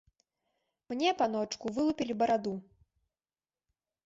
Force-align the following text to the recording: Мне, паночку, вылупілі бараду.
Мне, 0.93 1.09
паночку, 1.19 1.73
вылупілі 1.75 2.13
бараду. 2.23 2.55